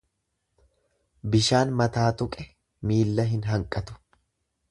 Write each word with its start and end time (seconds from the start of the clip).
Bishaan 1.35 1.75
mataa 1.81 2.07
tuqe 2.21 2.47
miilla 2.93 3.29
hin 3.35 3.47
hanqatu. 3.53 4.01